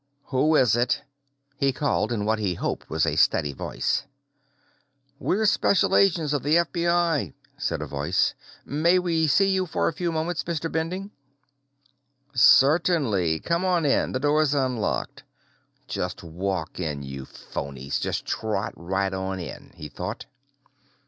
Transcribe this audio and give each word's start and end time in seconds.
"Who 0.33 0.55
is 0.55 0.75
it?" 0.75 1.03
he 1.57 1.71
called, 1.71 2.11
in 2.11 2.25
what 2.25 2.39
he 2.39 2.55
hoped 2.55 2.89
was 2.89 3.05
a 3.05 3.15
steady 3.15 3.53
voice. 3.53 4.07
"We're 5.19 5.45
Special 5.45 5.95
Agents 5.95 6.33
of 6.33 6.41
the 6.41 6.55
FBI," 6.55 7.35
said 7.55 7.83
a 7.83 7.85
voice. 7.85 8.33
"May 8.65 8.97
we 8.97 9.27
see 9.27 9.51
you 9.51 9.67
for 9.67 9.87
a 9.87 9.93
few 9.93 10.11
moments, 10.11 10.43
Mr. 10.45 10.71
Bending?" 10.71 11.11
"Certainly. 12.33 13.41
Come 13.41 13.63
on 13.63 13.85
in; 13.85 14.11
the 14.11 14.19
door's 14.19 14.55
unlocked." 14.55 15.23
_Just 15.87 16.23
walk 16.23 16.79
in, 16.79 17.03
you 17.03 17.27
phonies! 17.27 17.99
Just 17.99 18.25
trot 18.25 18.73
right 18.75 19.13
on 19.13 19.39
in, 19.39 19.71
he 19.75 19.87
thought. 19.87 20.25